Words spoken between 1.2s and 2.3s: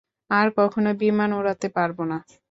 উড়াতে পারবো না।